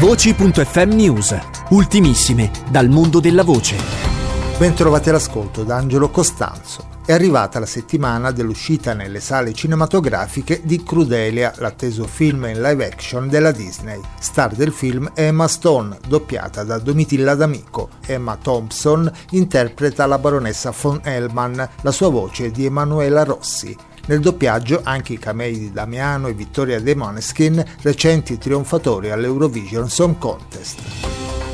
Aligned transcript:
Voci.fm 0.00 0.94
News, 0.94 1.38
ultimissime 1.68 2.50
dal 2.70 2.88
mondo 2.88 3.20
della 3.20 3.44
voce. 3.44 3.76
Bentrovati 4.56 5.10
all'ascolto 5.10 5.62
da 5.62 5.76
Angelo 5.76 6.08
Costanzo. 6.08 6.88
È 7.04 7.12
arrivata 7.12 7.58
la 7.58 7.66
settimana 7.66 8.30
dell'uscita 8.30 8.94
nelle 8.94 9.20
sale 9.20 9.52
cinematografiche 9.52 10.62
di 10.64 10.82
Crudelia, 10.82 11.52
l'atteso 11.58 12.06
film 12.06 12.46
in 12.46 12.62
live 12.62 12.86
action 12.86 13.28
della 13.28 13.52
Disney. 13.52 14.00
Star 14.18 14.54
del 14.54 14.72
film 14.72 15.10
è 15.12 15.24
Emma 15.24 15.46
Stone, 15.48 15.98
doppiata 16.08 16.64
da 16.64 16.78
Domitilla 16.78 17.34
D'Amico. 17.34 17.90
Emma 18.06 18.38
Thompson 18.40 19.10
interpreta 19.32 20.06
la 20.06 20.16
baronessa 20.16 20.72
von 20.80 21.00
Hellman, 21.02 21.68
la 21.82 21.92
sua 21.92 22.08
voce 22.08 22.46
è 22.46 22.50
di 22.50 22.64
Emanuela 22.64 23.22
Rossi. 23.22 23.76
Nel 24.06 24.20
doppiaggio 24.20 24.80
anche 24.82 25.14
i 25.14 25.18
camei 25.18 25.58
di 25.58 25.72
Damiano 25.72 26.28
e 26.28 26.34
Vittoria 26.34 26.80
De 26.80 26.94
Moneskin, 26.94 27.64
recenti 27.82 28.38
trionfatori 28.38 29.10
all'Eurovision 29.10 29.88
Song 29.88 30.18
Contest. 30.18 31.09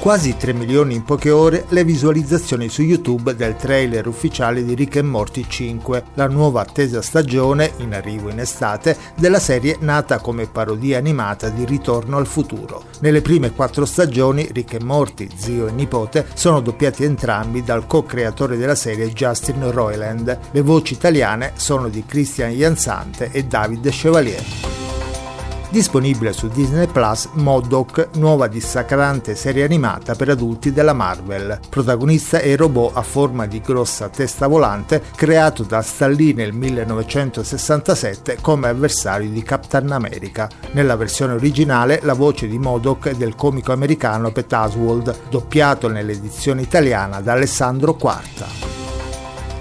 Quasi 0.00 0.34
3 0.34 0.54
milioni 0.54 0.94
in 0.94 1.04
poche 1.04 1.28
ore 1.28 1.66
le 1.68 1.84
visualizzazioni 1.84 2.70
su 2.70 2.80
YouTube 2.80 3.36
del 3.36 3.56
trailer 3.56 4.06
ufficiale 4.06 4.64
di 4.64 4.74
Rick 4.74 4.96
and 4.96 5.10
Morty 5.10 5.44
5, 5.46 6.04
la 6.14 6.26
nuova 6.26 6.62
attesa 6.62 7.02
stagione, 7.02 7.74
in 7.76 7.92
arrivo 7.92 8.30
in 8.30 8.40
estate, 8.40 8.96
della 9.14 9.38
serie 9.38 9.76
nata 9.78 10.18
come 10.18 10.46
parodia 10.46 10.96
animata 10.96 11.50
di 11.50 11.66
Ritorno 11.66 12.16
al 12.16 12.26
futuro. 12.26 12.84
Nelle 13.00 13.20
prime 13.20 13.52
quattro 13.52 13.84
stagioni 13.84 14.48
Rick 14.52 14.72
and 14.72 14.84
Morty, 14.84 15.28
zio 15.36 15.66
e 15.66 15.72
nipote, 15.72 16.26
sono 16.32 16.60
doppiati 16.60 17.04
entrambi 17.04 17.62
dal 17.62 17.86
co-creatore 17.86 18.56
della 18.56 18.74
serie 18.74 19.12
Justin 19.12 19.70
Roiland. 19.70 20.38
Le 20.50 20.60
voci 20.62 20.94
italiane 20.94 21.52
sono 21.56 21.90
di 21.90 22.02
Christian 22.06 22.52
Jansante 22.52 23.28
e 23.32 23.44
David 23.44 23.90
Chevalier. 23.90 24.69
Disponibile 25.70 26.32
su 26.32 26.48
Disney 26.48 26.88
Plus 26.88 27.28
Modok, 27.34 28.08
nuova 28.14 28.48
dissacrante 28.48 29.36
serie 29.36 29.62
animata 29.62 30.16
per 30.16 30.30
adulti 30.30 30.72
della 30.72 30.92
Marvel. 30.92 31.60
Protagonista 31.68 32.40
è 32.40 32.48
il 32.48 32.56
robot 32.56 32.96
a 32.96 33.02
forma 33.02 33.46
di 33.46 33.60
grossa 33.60 34.08
testa 34.08 34.48
volante 34.48 35.00
creato 35.14 35.62
da 35.62 35.80
Stan 35.80 36.10
Lee 36.10 36.32
nel 36.32 36.52
1967 36.52 38.38
come 38.40 38.66
avversario 38.66 39.30
di 39.30 39.42
Captain 39.44 39.92
America. 39.92 40.48
Nella 40.72 40.96
versione 40.96 41.34
originale 41.34 42.00
la 42.02 42.14
voce 42.14 42.48
di 42.48 42.58
Modok 42.58 43.10
è 43.10 43.14
del 43.14 43.36
comico 43.36 43.70
americano 43.70 44.32
Pet 44.32 44.52
Oswald, 44.52 45.28
doppiato 45.30 45.86
nell'edizione 45.86 46.62
italiana 46.62 47.20
da 47.20 47.34
Alessandro 47.34 47.94
Quarta. 47.94 48.69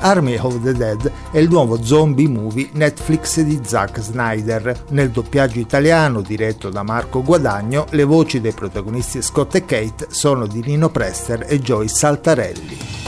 Army 0.00 0.36
of 0.38 0.62
the 0.62 0.72
Dead 0.72 1.10
è 1.30 1.38
il 1.38 1.48
nuovo 1.48 1.82
zombie 1.82 2.28
movie 2.28 2.68
Netflix 2.72 3.40
di 3.40 3.60
Zack 3.62 4.00
Snyder. 4.00 4.84
Nel 4.90 5.10
doppiaggio 5.10 5.58
italiano, 5.58 6.20
diretto 6.20 6.68
da 6.68 6.82
Marco 6.82 7.22
Guadagno, 7.22 7.86
le 7.90 8.04
voci 8.04 8.40
dei 8.40 8.52
protagonisti 8.52 9.22
Scott 9.22 9.54
e 9.56 9.64
Kate 9.64 10.08
sono 10.10 10.46
di 10.46 10.62
Nino 10.64 10.88
Prester 10.88 11.44
e 11.48 11.58
Joyce 11.60 11.94
Saltarelli 11.94 13.07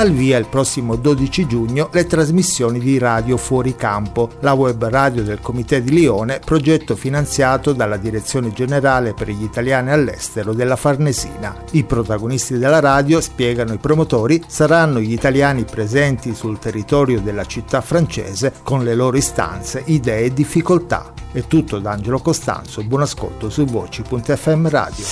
al 0.00 0.12
via 0.12 0.38
il 0.38 0.46
prossimo 0.46 0.96
12 0.96 1.46
giugno 1.46 1.90
le 1.92 2.06
trasmissioni 2.06 2.78
di 2.78 2.96
Radio 2.96 3.36
Fuori 3.36 3.76
Campo, 3.76 4.30
la 4.40 4.54
web 4.54 4.82
radio 4.86 5.22
del 5.22 5.40
Comité 5.40 5.82
di 5.82 5.90
Lione, 5.90 6.40
progetto 6.42 6.96
finanziato 6.96 7.74
dalla 7.74 7.98
Direzione 7.98 8.50
Generale 8.50 9.12
per 9.12 9.28
gli 9.28 9.42
Italiani 9.42 9.90
all'estero 9.90 10.54
della 10.54 10.76
Farnesina. 10.76 11.54
I 11.72 11.84
protagonisti 11.84 12.56
della 12.56 12.80
radio, 12.80 13.20
spiegano 13.20 13.74
i 13.74 13.78
promotori, 13.78 14.42
saranno 14.46 15.00
gli 15.00 15.12
italiani 15.12 15.64
presenti 15.64 16.34
sul 16.34 16.58
territorio 16.58 17.20
della 17.20 17.44
città 17.44 17.82
francese 17.82 18.54
con 18.62 18.82
le 18.82 18.94
loro 18.94 19.18
istanze, 19.18 19.82
idee 19.84 20.24
e 20.24 20.32
difficoltà. 20.32 21.12
È 21.30 21.42
tutto 21.46 21.78
da 21.78 21.90
Angelo 21.90 22.20
Costanzo, 22.20 22.82
buon 22.84 23.02
ascolto 23.02 23.50
su 23.50 23.66
Voci.fm 23.66 24.66
Radio. 24.70 25.04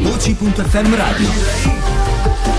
Voci.fm 0.00 0.96
Radio. 0.96 1.95
Thank 2.26 2.46
you. 2.48 2.55